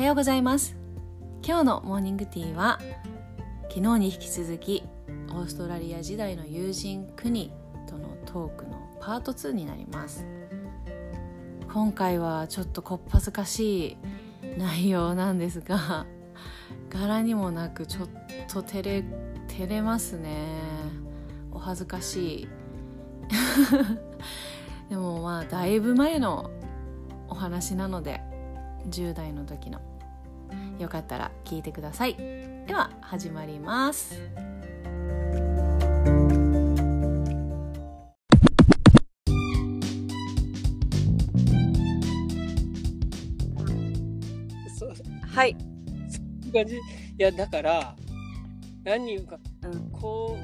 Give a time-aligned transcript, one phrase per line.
[0.00, 0.78] はようございます。
[1.46, 2.80] 今日のモーニングティーは
[3.68, 4.82] 昨日に引き続き
[5.28, 7.52] オーストラリア時代の友人クニ
[7.86, 10.24] とのトークのパート2になります。
[11.70, 16.06] 今回はちょっとこっぱずかしい内容なんですが
[16.88, 18.08] 柄にもなくちょっ
[18.48, 19.04] と照れ
[19.48, 20.46] 照れますね。
[21.52, 22.48] お恥ずかしい。
[24.88, 26.50] でもまあだいぶ前の
[27.28, 28.22] お話なので
[28.88, 29.89] 10代の時の
[30.80, 32.16] よかったら聞いてください。
[32.16, 34.18] では始まります。
[45.28, 45.54] はい、
[46.52, 46.76] 感じ。
[46.76, 46.78] い
[47.18, 47.94] やだから
[48.82, 49.90] 何をかうん。
[49.90, 50.38] こ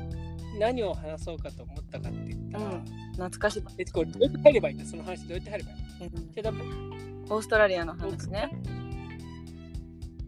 [0.55, 2.84] う何を話そうかと思ったかって言ったら、うん。
[3.12, 4.84] 懐かしい、えこれどうやって入ればいいんだ？
[4.84, 6.33] その話どうやって入ればいいの？
[6.33, 8.51] でだオーストラリアの話ね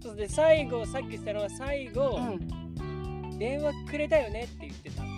[0.08, 3.38] そうで最後さっき言ったのは最後、うん。
[3.38, 5.08] 電話くれたよねって言ってたの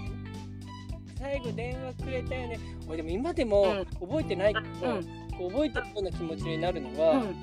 [1.16, 2.58] 最後電話くれたよね。
[2.88, 3.86] 俺でも今でもうん。
[4.08, 5.02] 覚えてないけど、うん。
[5.38, 7.34] こう覚えてるような気持ちになるのうは、ん。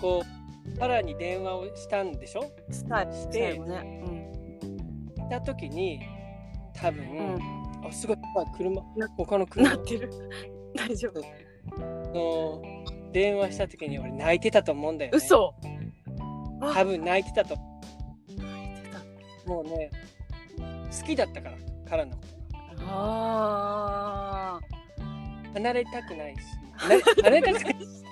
[0.00, 0.24] こ
[0.74, 2.42] うパラに電話をしたんでしょ？
[2.72, 2.84] し
[3.30, 4.28] てね。
[5.16, 6.00] した時に
[6.74, 9.70] 多分、うん、うん、あすごいあ車な他の車。
[9.70, 10.10] なってる。
[10.74, 11.22] 大丈夫。
[12.12, 12.62] の
[13.12, 15.16] 電話した時に俺泣いてたと思うんだよね。
[15.16, 15.54] 嘘。
[15.62, 15.75] あ
[16.72, 17.56] 多分泣いてたと。
[18.28, 19.48] 泣いてた。
[19.48, 19.90] もうね
[20.98, 21.56] 好きだったから
[21.88, 22.22] 彼のこ
[22.76, 22.86] とが。
[22.88, 24.60] あ
[25.54, 26.40] 離れたくないし。
[26.76, 27.86] 離れたくないし。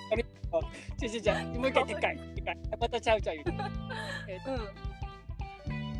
[0.97, 2.17] ちょちょちょもう一回でっかい。
[2.37, 3.59] でっかいまたちゃうちゃう言う。
[4.29, 4.59] えっー、うん。
[4.59, 4.71] と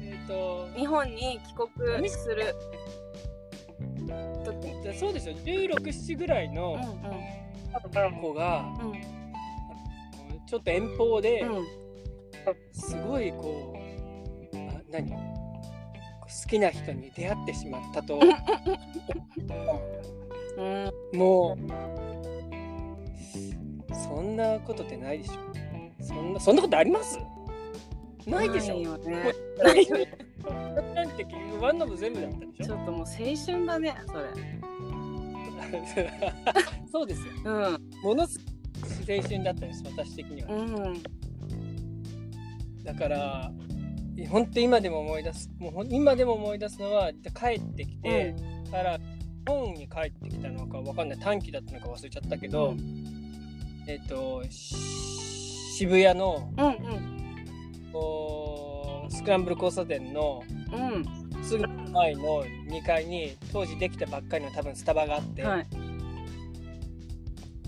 [0.03, 2.55] えっと日本に帰国する。
[4.45, 4.99] 時？
[4.99, 5.35] そうですよ。
[5.37, 6.79] 1617ぐらいの
[8.21, 8.91] 子がうん。
[8.91, 8.95] うん。
[10.47, 11.84] ちょっと遠方で、うん
[12.73, 13.75] すごいこ
[14.53, 15.11] うあ何？
[15.11, 15.17] 好
[16.49, 18.19] きな人に出会ってしまったと
[20.57, 20.91] うん。
[21.19, 21.59] もう
[23.95, 25.35] そんなことってないでしょ。
[26.05, 27.19] そんなそんなことあります？
[28.27, 28.75] ないでしょ。
[28.75, 29.33] ないよね。
[29.63, 30.09] ないよね
[30.95, 32.65] なんて結局ワンノブ全部だったでしょ。
[32.65, 33.07] ちょっともう青
[33.47, 34.21] 春だねそれ。
[36.93, 37.33] そうですよ。
[37.45, 37.79] うん。
[38.03, 38.39] ものす
[39.07, 41.03] ごい青春だったです私的には、うん
[42.85, 43.51] だから
[44.29, 48.35] 本当今でも思い出すもう今でも思い出すのは帰ってきて、
[48.75, 49.03] から日
[49.47, 51.19] 本に帰ってきたのかわかんない。
[51.19, 53.05] 短期だったのか忘れちゃったけど、うん。
[53.87, 54.75] えっ、とし
[55.77, 56.71] 渋谷のうんう
[59.07, 59.11] ん。
[59.11, 60.43] スクランブル交差点の
[60.73, 61.05] うん。
[61.45, 65.67] すぐ前の2階に当時できたばっかりの多分スタバがあって、はい。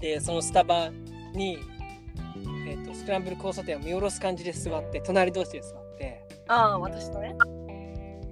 [0.00, 0.91] でそのスタバ
[1.34, 1.75] に、えっと
[2.97, 6.27] スクランブル交差点を見下ろす感じで座って隣同士で座って。
[6.49, 7.37] ああ私とね。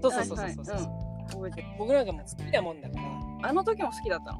[0.02, 0.82] そうそうそうそうそう、はいはい。
[0.82, 1.28] うん。
[1.28, 1.66] 覚えてる。
[1.78, 3.48] 僕なんかもう好きなもんだから。
[3.48, 4.38] あの時も好きだったの？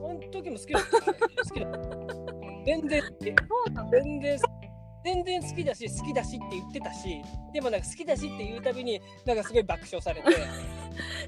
[0.00, 1.78] この時も好きだった、ね、好きだった。
[2.64, 4.38] 全然全然
[5.04, 10.28] 全然好きだし好きだしって言ってたしでもなんか好きだしって言うたびになんかすごい爆笑されて。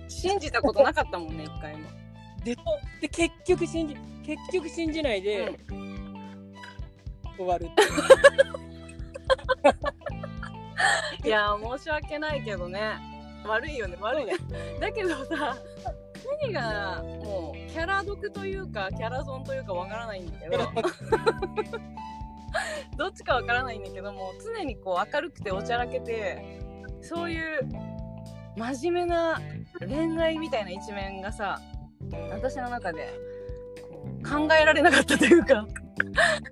[0.09, 1.89] 信じたことなかったもんね一回も。
[2.43, 2.57] で
[3.01, 5.59] で結局信じ結局信じないで、
[7.39, 7.69] 終わる。
[11.25, 12.99] いやー申し訳ないけどね。
[13.47, 14.35] 悪いよね悪いね。
[14.81, 15.57] だけどさ
[16.43, 20.59] 何がもうキャラ毒というかキャラ損というかわからないんだけど。
[22.97, 26.59] どっちかわからないんだけども常にこう明るくておちゃらけて
[27.03, 27.61] そういう
[28.57, 29.41] 真面目な
[29.81, 31.61] 恋愛みたいな一面がさ
[32.31, 33.13] 私の中で
[34.25, 35.67] 考えられなかったというか。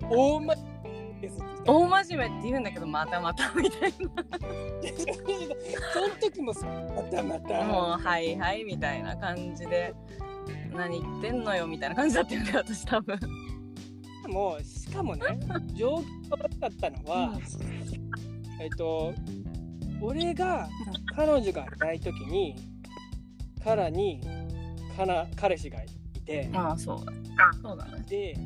[0.09, 0.76] 大前
[1.21, 4.13] です大真面目って言うんだけどまたまたみたい その
[6.21, 9.93] 時もさまたまたなもうはいはいみたいな感じで
[10.73, 13.19] 何言ってんのよみたいな感じだったよね私多分。
[14.27, 15.39] もうしかもね
[15.73, 17.39] 状況が悪かったのは、
[18.59, 19.13] えっと
[20.01, 20.67] 俺が
[21.15, 22.55] 彼女がいない時に
[23.63, 24.21] カラに
[24.95, 25.87] かな彼氏がい
[26.25, 26.49] て。
[26.53, 27.11] ああそうだ。
[27.61, 28.03] そうだね。
[28.07, 28.37] で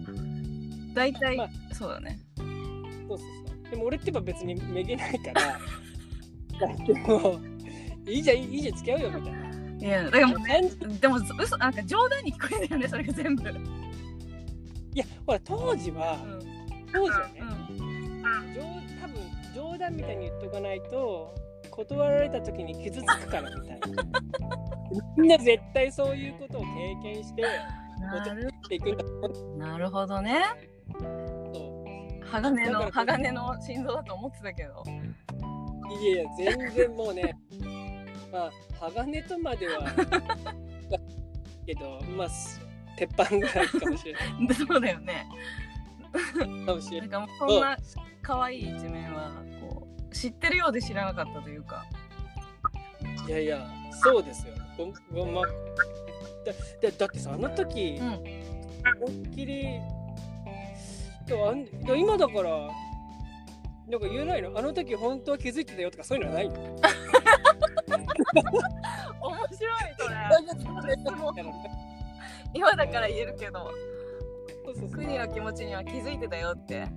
[0.93, 2.19] 大体、まそうだね
[3.07, 3.27] そうそう
[3.63, 3.71] そう。
[3.71, 5.59] でも俺ってば別にめげないから。
[6.85, 7.39] で も
[8.07, 9.51] いいじゃんいいじゃん付き合うよみたいな。
[9.79, 10.61] いやだからもうね
[10.99, 13.53] でも嘘なんか冗談に聞こえるよねそれが全部、い
[14.93, 16.19] やほら当時は
[16.93, 17.41] 当時はね、
[18.53, 18.61] 冗
[19.01, 19.15] 多分
[19.55, 21.33] 冗談みたいに言っとかないと
[21.71, 23.87] 断られた時に傷つくからみたいな。
[25.17, 27.43] みんな絶対そういうことを経験して
[29.57, 30.21] なるほど。
[30.21, 30.43] ね
[30.99, 31.03] う
[32.31, 34.83] 鋼の鋼の心臓だと思ってたけど。
[35.99, 37.37] いやいや全然もうね
[38.31, 39.91] まあ鋼とまでは
[41.65, 42.61] けどまあす
[42.95, 44.47] 鉄板ぐらいかもしれない。
[44.47, 45.27] で そうだよね。
[46.65, 47.09] かもしれない。
[47.09, 47.77] なんかもうこんな
[48.21, 51.85] 可愛い一面はこう知ってるようで知らなかったというか。
[53.27, 54.53] いやいやそうですよ。
[54.77, 55.41] ごごま。
[55.41, 58.51] だだだってさあの時、うん。
[58.97, 59.79] 思いっきり
[61.33, 61.65] あん
[61.97, 62.49] 今だから
[63.87, 64.57] なんか言えないの？
[64.57, 66.55] あの時本当は気づいてたよとかそういうのはないの？
[66.55, 66.79] 面
[69.51, 70.15] 白いそれ。
[72.53, 73.71] 今だから言えるけど。
[74.65, 74.99] そうそうそう。
[74.99, 76.87] 国の気持ちには気づいてたよって。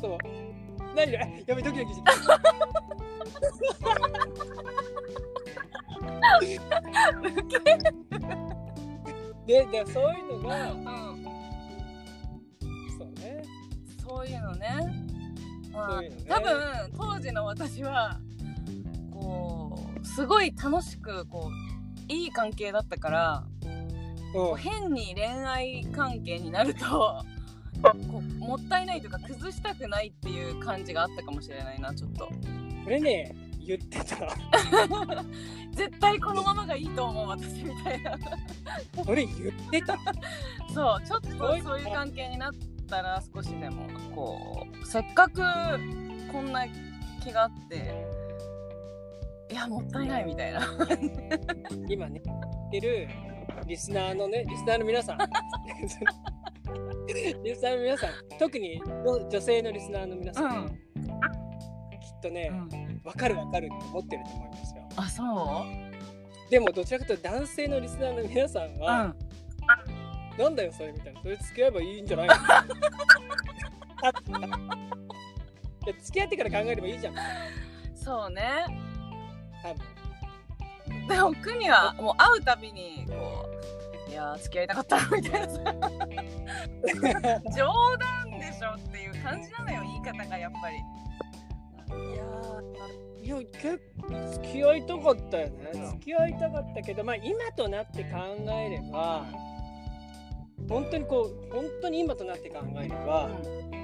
[0.00, 0.18] そう。
[0.94, 2.10] 何がやべドキドキして
[9.46, 11.07] ででそういうのがうん
[14.18, 14.68] そういうのね。
[15.72, 16.24] ういうのね。
[16.26, 18.18] 多分当時の私は
[19.12, 21.52] こうすごい楽しくこ
[22.08, 23.44] ういい関係だったから
[24.32, 27.22] こうう変に恋愛関係になると
[28.10, 32.24] こうもったいないというか崩したくないっていう感じがあったかもしれないなちょっと。
[32.26, 34.34] んこれね言ってた。
[35.72, 38.18] 絶対このままがいいと思う私みたいな
[38.96, 39.96] これ言ってた
[40.74, 41.28] そうちょっと
[41.62, 42.52] そういう関係になっ
[42.88, 45.42] たら少しでもこうせっかく
[46.32, 46.66] こんな
[47.22, 48.06] 気があって
[49.50, 50.60] いやもったいないみたいな。
[51.88, 53.08] 今ね言ってる
[53.66, 55.18] リスナーのねリスナーの皆さん。
[57.44, 58.10] リスナーの皆さん。
[58.38, 58.82] 特に
[59.30, 60.68] 女性のリスナーの皆さん、うん。
[60.68, 60.76] きっ
[62.22, 63.00] とね、うん。
[63.04, 64.82] わかるわかるって思ってると思いますよ。
[64.96, 65.22] あそ
[66.46, 66.50] う？
[66.50, 69.16] でもどちらかというと男性のリスナーの皆さんうは、ん
[70.38, 71.20] なんだよそれみたいな。
[71.20, 72.34] それ付き合えばいいんじゃないの？
[72.34, 72.38] い
[75.88, 77.14] や付き合ってから考えればいいじゃん。
[77.94, 78.64] そうね。
[79.62, 81.08] 多分。
[81.08, 83.48] でも国はもう会うたびにこ
[84.06, 85.60] ういやー付き合いたかったなみたいなさ。
[87.56, 90.76] 冗談でしょっていう感じなのよ言い方がやっぱり。
[90.76, 95.70] いやーいや結構付き合いたかったよね。
[95.72, 98.18] 付き合いたかったけどまあ今となって考
[98.50, 99.26] えれば
[100.68, 103.30] 本当にこう本当に今となって考えれば、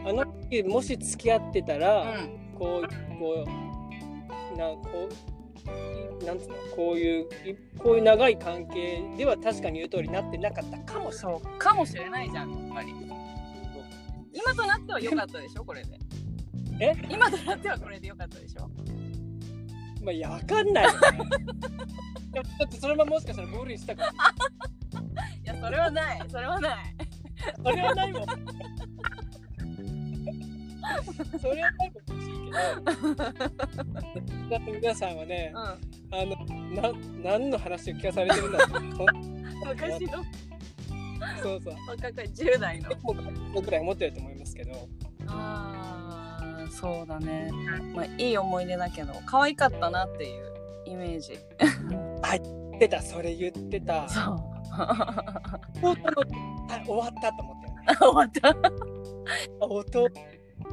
[0.07, 2.45] あの時もし付き合ってたら、うん。
[2.55, 11.41] こうこうなこういなんつうのこういういこういう長い関係では確かに言う通りになってなかったかもしれない。
[11.59, 12.95] かもしれないじゃんやっぱり。
[14.33, 15.99] 今となっては良かったでしょこれで。
[16.81, 16.93] え？
[17.09, 18.69] 今となってはこれで良かったでしょ。
[20.03, 20.99] まあいやわかんないよね。
[22.35, 24.13] だってそれももしかしたらゴールインしたから
[25.65, 26.77] それはないそれはない
[27.57, 28.27] それはないもん。
[31.41, 32.33] それはないもん欲しい
[34.51, 34.73] けど。
[34.73, 35.79] 皆さんはね、うあ
[36.25, 36.37] の
[36.83, 38.83] な何の話を聞かされてるんだろう。
[38.83, 38.89] ん
[39.67, 40.23] 昔の
[41.43, 41.75] そうそう。
[41.89, 42.91] 若い10代の
[43.55, 44.89] 僕らい思ってると思いますけど。
[45.29, 47.51] あーそうだね
[47.95, 50.53] まあいい思い出だけど可愛かったなっていう
[50.87, 54.09] イメージ 言ってた、それ言ってた。
[54.09, 54.54] そう
[56.87, 57.83] 終わったと思ったよね。
[58.01, 58.49] 終わった。
[59.61, 60.09] あ音。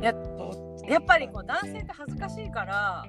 [0.02, 3.04] やそやっぱりこう男性って恥ずかしいから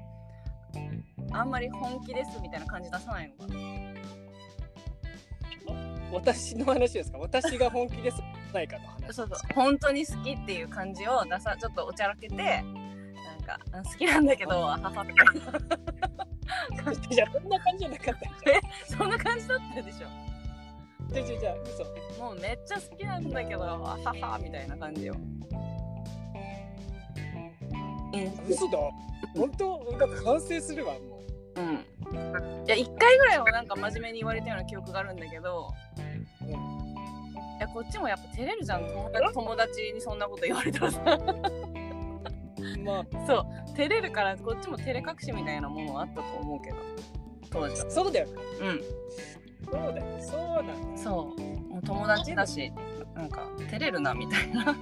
[1.32, 3.60] あんまり本気ですみたいな感じ出さないのかな。
[6.12, 7.18] 私の話ですか？
[7.18, 8.20] 私が本気です
[8.52, 9.12] ないかの話。
[9.14, 9.38] そうそう。
[9.54, 12.74] 本当に好きっていう感じを出さちょっとおちゃらけてなん
[13.46, 15.28] かあ好きなんだけどははみたい
[17.10, 18.20] じゃあそんな感じじゃなかった。
[18.90, 21.26] じなそんな感じだったでしょゃん。
[21.26, 22.22] じゃあじゃあじゃあ嘘。
[22.22, 25.14] もうめっちゃ好きなんだけどははみたいな感じよ。
[25.14, 25.18] う
[28.16, 28.78] ん嘘だ。
[29.34, 29.96] 本当？
[29.98, 30.98] だって反省するわも
[31.56, 31.60] う。
[31.60, 31.74] うん。
[31.74, 35.72] いや1回ぐらいはなんか真面目に言われたような記憶があるんだけど
[36.42, 36.50] うん。
[36.50, 36.52] い
[37.60, 38.82] やこっちもやっぱ照れるじゃん。
[39.32, 41.00] 友達にそんなこと言われたらさ。
[42.84, 43.06] まあ。
[43.26, 43.46] そう。
[43.74, 46.76] 照れるからこっちも照れ隠しみたいなものはあったと思うけど。
[47.50, 47.90] 当時は。
[47.90, 48.28] そうだよ。
[48.60, 48.80] うん
[49.64, 50.18] そうだよ。
[50.20, 50.96] そうだよ。
[50.96, 51.40] そう。
[51.72, 52.72] もう友達だし
[53.14, 54.74] なんか照れるなみたいな。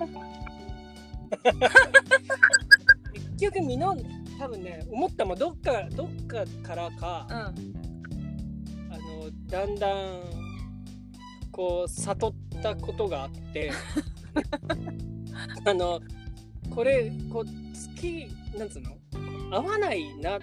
[3.39, 3.97] 結局みの
[4.39, 7.37] 多分ね思ったもんどっかどっかからか、うん。
[8.93, 10.21] あのだんだん
[11.53, 13.71] こう悟ったことがあって
[15.65, 16.01] あの
[16.75, 17.51] これこう好
[18.01, 18.27] き
[18.59, 18.97] なんつうの？
[19.53, 20.41] 合わないなっ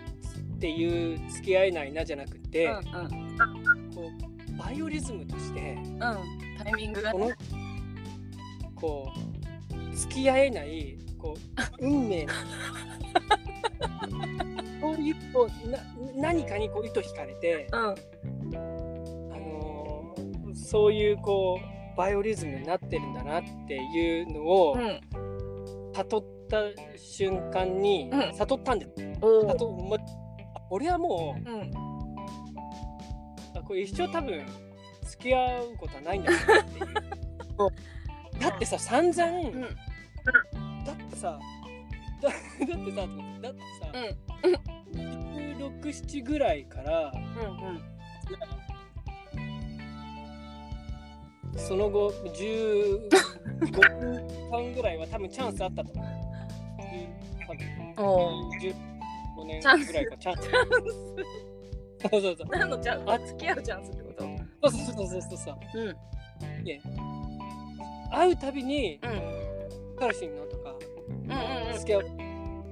[0.59, 4.11] ていう付き合えないなじゃなくて、うんうんこ
[4.53, 7.11] うバイオリズムとしてうんタイミングが。
[7.11, 7.35] このね
[8.75, 9.11] こ
[9.91, 12.33] う付き合えないこう運命の。
[14.79, 15.79] そういうこうな
[16.15, 17.79] 何かにこう糸引かれて、うん。
[17.79, 17.95] あ
[19.39, 21.59] のーそういうこ
[21.93, 24.99] うバイオリズムになってるんだなっていうのをうん。
[25.93, 26.57] 悟った
[26.95, 28.91] 瞬間に、うん悟ったんだよ。
[29.21, 29.97] お悟も
[30.69, 31.86] 俺はもううんあ
[33.67, 34.45] これ一生多分
[35.03, 36.87] 付き合うことはないんだなっていう。
[38.39, 39.61] だってさ散々、うん。
[40.85, 41.39] だってさ
[42.21, 43.07] だだってさ
[43.41, 43.91] だってさ、
[44.93, 47.97] 16、7ぐらいからうん
[51.57, 53.09] その後15
[53.69, 56.05] 分間ぐらいは多分チャンスあったと思う。
[57.47, 57.67] 多分。
[57.97, 60.49] お15年ぐらいかチャンス。
[62.09, 62.47] そうそうそう。
[62.51, 64.13] 何のチャンスあ付き合うチャンスってこ
[64.61, 64.71] と？
[64.71, 65.57] そうそうそうそうそう。
[65.75, 65.89] う。
[65.89, 65.95] ん。
[68.11, 69.11] 会うたびにうん。
[69.99, 70.75] 彼氏いんのとか
[71.07, 72.01] うんうん好きだよ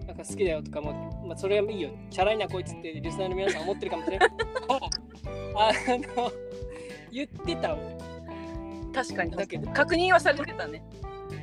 [0.08, 1.90] なんか好きだよとかも、まあ、それはいいよ。
[2.12, 4.30] チャラいなこいつってリスナーの皆さん思ってるかもしれない
[5.58, 5.72] あ
[6.18, 6.32] の
[7.12, 7.76] 言ってた
[8.94, 9.32] 確かに。
[9.32, 9.72] だけど。
[9.72, 10.84] 確認はされてたね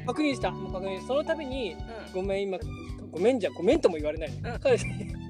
[0.06, 1.74] 確認したもう確認その度に。
[1.74, 1.76] う
[2.14, 2.58] ごめん今
[3.10, 4.86] ごめんじゃごめんとも言われない、ん彼氏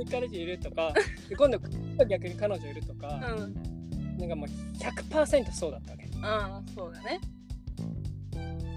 [0.09, 0.93] 彼氏いるとか
[1.29, 1.59] で今度
[2.09, 4.19] 逆に彼女いるとか、んうん。
[4.19, 6.09] なんかもう100%そうだったわけ。
[6.23, 7.21] ああそうだね。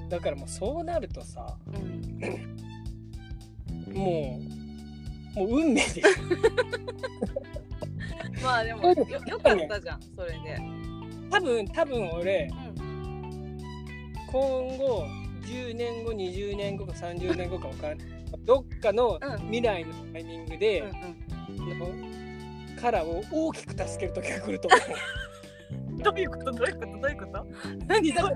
[0.10, 1.72] だからもうそうなるとさう
[3.90, 3.94] ん。
[3.94, 4.40] も
[5.36, 6.02] うもう運命で。
[8.44, 10.60] まあでもよよかったじゃんそれで。
[11.30, 13.60] 多分多分俺うん。
[14.28, 14.42] 今
[14.78, 15.06] 後
[15.42, 18.06] 10年後20年後か30年後か分からない。
[18.40, 19.38] どっかのうん。
[19.46, 20.90] 未来のタイミングで、うん。
[20.90, 22.15] あの
[22.76, 25.94] カラーを大きく助ける時が来ると思う。
[25.94, 26.52] ん どういうこと？
[26.52, 27.00] どういうこと？
[27.00, 27.46] どういうこと？
[27.88, 28.14] 何？
[28.14, 28.32] だう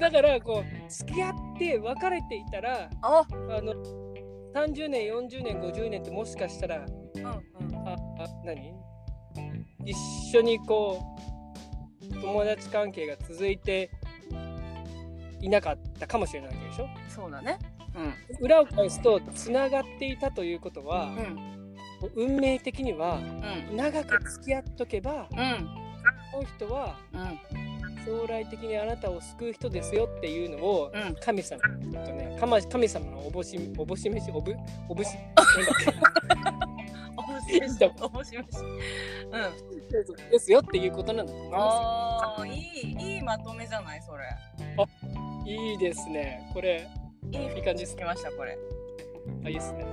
[0.00, 3.26] だからこう付き合って別れていたらあ。
[3.30, 3.72] あの
[4.54, 6.78] 30年40年50年ってもしかしたら
[7.14, 7.32] うんうん。
[7.88, 8.72] ああ何？
[9.84, 9.94] 一
[10.36, 11.02] 緒にこ
[12.02, 13.90] う友達関係が続いて
[15.40, 16.88] いなかったかもしれないわけでしょ？
[17.08, 17.58] そうだね。
[17.94, 18.44] うん。
[18.44, 21.56] 裏を返すとつながっていたということは、うん
[22.14, 23.20] 運命的には
[23.70, 23.76] うん。
[23.76, 25.68] 長く付き合っとけばうん。
[26.32, 27.38] この人はうん。
[28.04, 31.16] 将来的にあなたを救う人ですよっていうのをうん。
[31.16, 34.54] 神様とね神神様のおぼしおぼし飯おぶ
[34.88, 36.66] おぶしなんだっ
[37.16, 38.48] 面白い面白いうん
[40.16, 44.24] けですよっていうことなんだと思いまああいいいいまとめじゃないそれ。
[44.58, 44.88] すよ
[45.46, 46.50] いいですね。
[46.52, 46.88] これ
[47.32, 48.58] いい感じつきましたこれ。
[49.44, 49.86] あいいですね。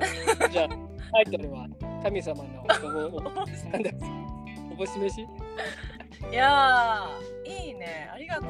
[0.51, 0.69] じゃあ
[1.11, 1.67] タイトルは？
[2.03, 2.65] 神様の
[3.11, 3.21] おぼお
[3.71, 3.91] なんだ
[4.71, 5.25] おぼし飯い
[6.35, 8.09] やーいいね。
[8.13, 8.49] ありがとう。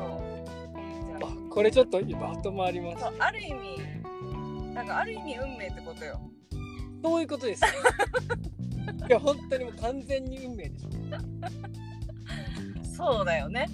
[1.23, 1.51] あ。
[1.51, 3.05] これちょっとまとまります。
[3.19, 6.19] ある意味なんかある意味運命ってことよ。
[7.03, 7.63] そういうことです。
[9.07, 10.89] いや、本当にもう完全に運命でしょ。
[12.95, 13.67] そうだよね。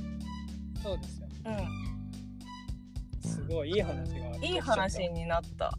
[0.82, 1.28] そうですよ。
[3.24, 4.30] うすごいいい話が。
[4.38, 5.78] んいい話になった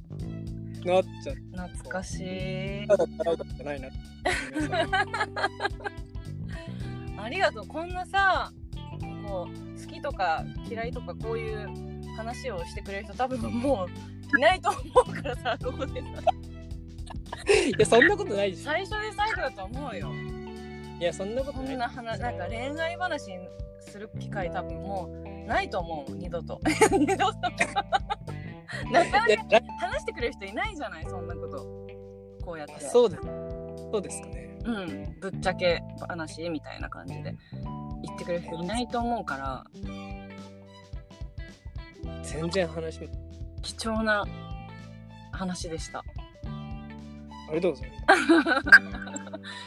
[0.88, 1.36] なっちゃっ
[1.68, 2.20] 懐かし
[2.84, 2.96] いた。
[2.96, 3.88] ただ笑うことじゃないな。
[7.22, 8.50] ありがとうこんなさ
[9.26, 11.68] こう好きとか嫌いとかこういう
[12.16, 16.06] 話をしてくれる人多分もういないと思うからさ ここでさ
[17.52, 18.64] いや、そんなことないでしょ。
[18.64, 20.12] 最初で最後だと思うよ
[21.00, 21.74] いや、そんなことこない。
[21.74, 23.38] んな話なんか恋愛話に
[23.80, 26.60] する機会多分もうないと思う二度と
[26.92, 27.38] 二度と
[28.90, 31.58] なかないや、話してくれる人いないじゃないそんなこと
[32.44, 33.22] こうやってそうです。
[33.22, 34.58] そうですかね。
[34.64, 37.34] うんぶっちゃけ話みたいな感じで
[38.02, 39.64] 言ってくれる人いないと思うから
[42.22, 43.08] 全然話も。
[43.62, 44.24] 貴重な
[45.32, 46.04] 話でしたあ
[47.50, 47.96] りがとうございま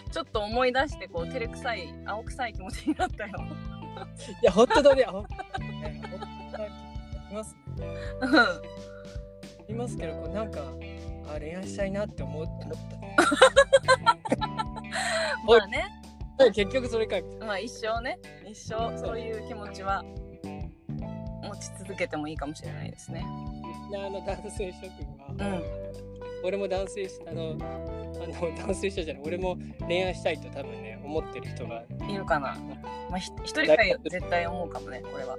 [0.07, 0.11] す。
[0.11, 3.33] ちょっと思い出してこう照れくさい青臭い気持ちになったよ
[4.41, 5.03] いや、本当だね。
[5.05, 6.19] あ、ね本
[6.51, 6.71] 当だい
[7.33, 7.87] ますね。
[9.67, 10.61] いますけど、こうなんか、
[11.27, 12.67] あ、恋愛したいなって思った。
[12.67, 13.15] ね。
[15.47, 16.03] まあね。
[16.53, 17.17] 結局それか。
[17.17, 17.23] い。
[17.39, 18.19] まあ一生ね。
[18.45, 20.03] 一生そういう気持ちは
[20.43, 23.25] 持ち続けてもいいかもしれないですね。
[23.95, 25.63] あの男性諸君は、うん。
[26.43, 31.83] 俺も男性しあのあの 男性者じゃない俺も恋愛したいと多分ね思ってる人が。
[32.09, 32.57] いるかな。
[33.09, 35.37] まあひ一人か絶対思うかもねこれは。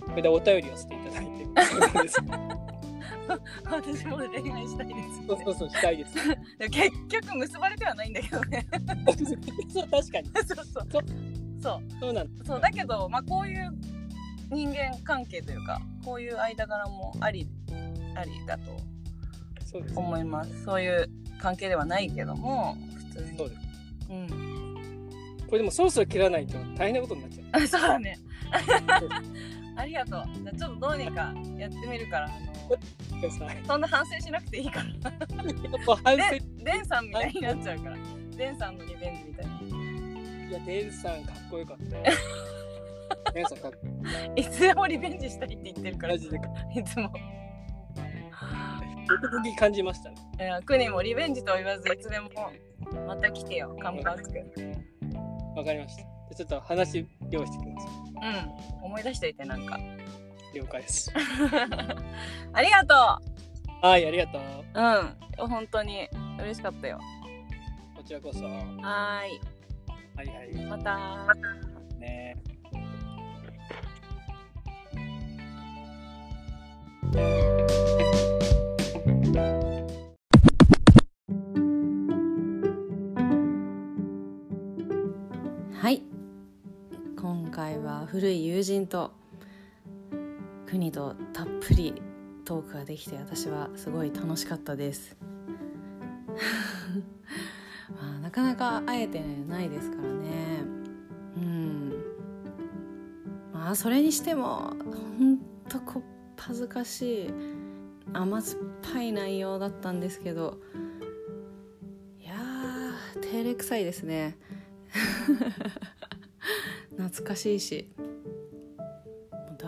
[0.00, 1.46] これでお便りをしていただいて
[3.70, 5.26] 私も恋愛したいです。
[5.26, 6.14] そうそうそうしたいです。
[6.70, 8.66] 結局結ばれてはないんだけどね。
[9.72, 10.30] そう確かに。
[10.46, 10.88] そうそう。
[10.90, 11.04] そう。
[11.60, 12.00] そう。
[12.00, 12.44] そうなんだ。
[12.44, 13.70] そうだけどまあこういう
[14.50, 17.48] 人間関係というかこういう間柄もあり
[18.14, 18.76] ありだと
[19.94, 20.64] 思います。
[20.64, 21.08] そういう
[21.38, 22.76] 関係ではないけども
[23.10, 23.38] 普通に。
[23.38, 23.60] そうです。
[24.10, 24.50] うん。
[25.46, 27.62] これでもそろそろ切らないと大変なことになっちゃう。
[27.64, 28.18] あそうだね。
[29.76, 30.24] ありがとう。
[30.42, 32.30] じゃあちょっとどうにかやってみるから
[33.66, 35.96] そんな反省しなくていいから。
[36.04, 36.30] 反省。
[36.30, 37.96] でデンさんみたいになっちゃうから。
[38.36, 39.52] デンさんのリベンジみたいな
[40.48, 42.02] いやデンさんかっこよかったよ。
[43.34, 43.78] デンさんかっこ
[44.36, 46.14] いつでもリベンジしたいって言ってるから。
[46.14, 46.40] いマジで
[46.84, 47.12] つも。
[49.12, 52.30] 男気感じましたねいやクニもリベンジとは言わずいつでも
[53.06, 53.76] また来てよ。
[53.80, 56.34] カムバックわかりました。
[56.34, 57.86] ちょっと話用意してきます。
[58.80, 58.84] うん。
[58.84, 59.78] 思い出しといてなんか
[60.54, 61.12] 了解です。
[62.52, 62.94] ありがと
[63.82, 64.42] はいありがとう。
[64.74, 66.98] ううん本当に嬉しかったよ。
[67.96, 68.44] こちらこそ。
[68.44, 69.40] はい。
[70.24, 70.66] いはい。
[70.66, 70.98] また。
[71.98, 72.36] ね。
[85.72, 86.02] はい。
[87.18, 89.19] 今回は古い友人と
[90.70, 92.00] 国とたっぷり
[92.44, 95.16] トークができて私はすごい楽しかったです。
[97.90, 100.62] まあなかなか会えてないですからね。
[101.36, 101.92] うん。
[103.52, 104.76] まあそれにしても
[105.18, 106.02] ほんとこっ
[106.36, 107.30] ぱずかしい
[108.12, 108.62] 甘酸っ
[108.92, 110.60] ぱい内容だったんですけど。
[112.20, 114.38] いやー照れくさいですね。
[116.96, 117.90] 懐かしいし。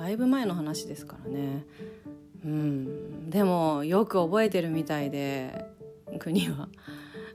[0.02, 1.64] だいぶ前の話ですからね。
[2.44, 3.30] うん。
[3.30, 5.64] でもよく覚えてるみたいで
[6.18, 6.68] 国は。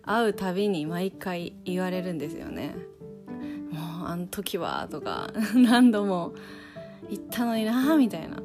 [0.04, 2.76] 会うたびに毎回言われるんですよね。
[3.72, 6.34] もうあの時はとか何度も
[7.10, 8.44] 言ったのになみたいな。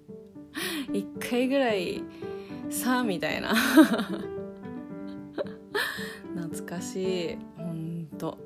[0.92, 2.02] 一回ぐらい
[2.68, 3.54] さあみたいな。
[6.36, 7.38] 懐かしい。
[7.56, 8.36] ほんと。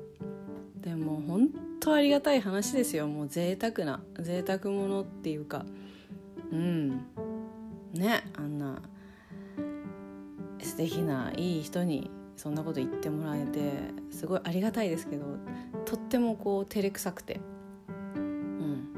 [0.79, 1.49] でも本
[1.87, 3.07] 当ありがたい話ですよ。
[3.07, 5.65] もう贅沢な贅沢ものっていうか。
[6.51, 7.05] うん。
[7.93, 8.81] ねあんな
[10.59, 13.71] 素敵ないい人にそんなこと言ってもらえて
[14.11, 15.25] すごいありがたいですけど
[15.85, 17.39] とってもこう照れくさくて。
[17.87, 18.89] うん。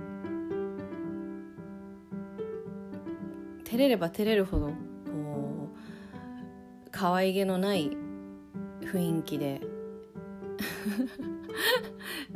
[3.66, 4.72] 照れれば照れるほどこ
[5.76, 7.92] う可愛げのない
[8.82, 9.62] 雰囲気で。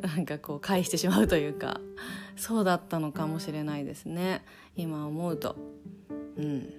[0.03, 1.79] なんかこう返してしまうというか
[2.35, 4.43] そうだったのかもしれないですね。
[4.75, 5.55] 今思うと。
[6.37, 6.73] うん。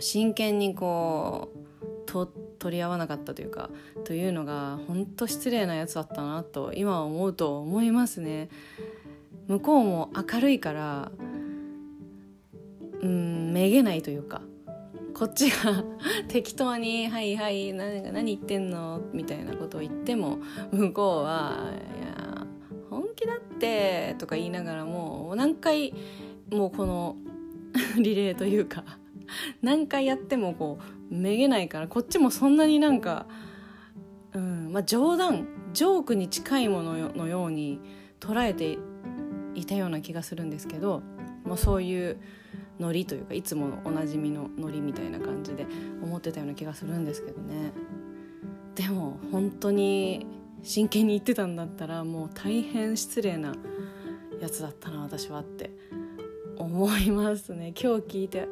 [0.00, 1.58] 真剣にこう
[2.06, 3.70] と取り合わなかったというか
[4.04, 8.48] というのが本当失礼なやつだったなと今思うと思いますね。
[9.48, 11.10] 向こうも明るいから
[13.02, 14.42] うんめげないというか
[15.14, 15.84] こっちが
[16.28, 20.38] 適当に「はいはい何何言ってんの?」みたいなことを言っても
[20.70, 22.09] 向こうは「いや
[23.26, 25.94] だって」とか言いながらも何回
[26.50, 27.16] もうこの
[27.98, 28.84] リレーというか
[29.62, 30.78] 何回やってもこ
[31.10, 33.26] うめげないからこっちもそんなになんか、
[34.32, 37.80] うんまあ、冗談ジョークに近いもののように
[38.20, 38.78] 捉えて
[39.54, 41.02] いたような気がするんですけど、
[41.44, 42.18] まあ、そういう
[42.78, 45.66] ノリというかいつものおなじみのノリみたいな感じで
[46.02, 47.72] 思ってたような気がするんですけどね。
[48.74, 50.26] でも本当に
[50.62, 53.54] 真剣に言ってたんだったらもう大変失礼な
[54.40, 55.70] やつだったな私はって
[56.56, 57.72] 思いますね。
[57.80, 58.48] 今日聞いて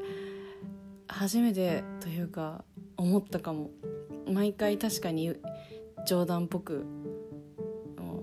[1.07, 2.65] 初めてというか
[2.97, 3.71] 思ったかも。
[4.31, 5.37] 毎回確かに
[6.07, 6.85] 冗談っぽく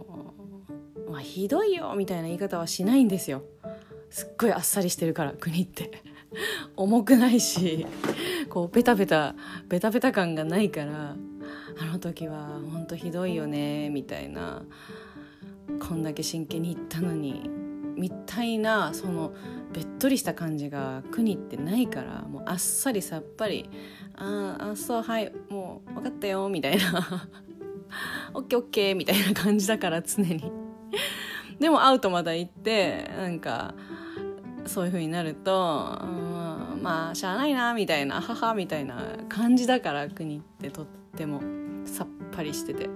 [1.09, 3.43] 「まあひどいよ」みたいな言い方はしないんですよ。
[4.09, 5.91] すっごいあっさりしてるから国って。
[6.75, 7.85] 重くないし
[8.49, 9.35] こうベタベタ
[9.69, 11.15] ベタベタ感がないから。
[11.79, 14.63] あの時は本当ひどいよねみたいな。
[15.79, 17.49] こんだけ真剣に言ったのに
[17.95, 19.33] みたいなその
[19.73, 23.69] べっとりした感じが国ってないからもうあっさりさっぱり
[24.15, 27.29] 「ああそうはいもう分かったよ」みたいな
[28.33, 30.51] 「オッケーオッケー」みたいな感じだから常に。
[31.59, 33.75] でも会うとまた行ってなんか
[34.65, 36.05] そういう風になると、う
[36.77, 40.85] ん、まあしゃあないなみたいな母みたいな感じだから国ってとっ
[41.15, 41.64] ても。
[41.85, 42.89] さっぱりしてて。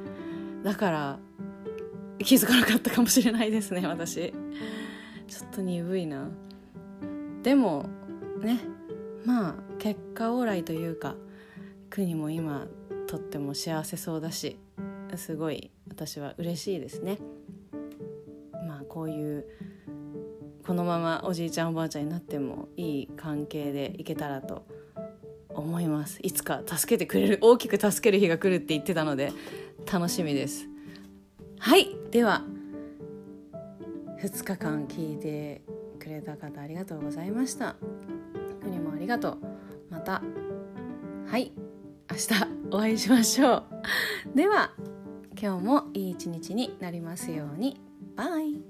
[0.63, 1.19] だから
[2.19, 4.33] 気づかなかったかもしれないですね私。
[5.27, 6.27] ちょっと鈍いな。
[7.43, 7.85] でも
[8.41, 8.59] ね。
[9.25, 11.15] まあ結果オーライというか
[11.89, 12.67] 国も今
[13.07, 14.57] とっても幸せそうだし
[15.15, 17.17] すごい私は嬉しいですね。
[18.67, 19.45] まあこういう
[20.65, 24.65] このままおじいちゃんおばあちゃんになってもいい関係でいけたらと
[25.59, 26.19] 思います。
[26.21, 29.31] いつか助けてくれる大きく助ける日が来るって言ってたので
[29.91, 30.67] 楽しみです。
[31.59, 31.95] はい。
[32.11, 32.43] では
[34.21, 35.61] 2日間聞いて
[35.99, 37.75] くれた方ありがとうございました。
[38.61, 39.37] 国もありがとう。
[39.89, 40.21] また
[41.27, 41.51] はい。
[42.11, 43.65] 明日お会いしましょう。
[44.35, 44.71] では
[45.39, 47.79] 今日もいい一日になりますように。
[48.15, 48.68] バイ。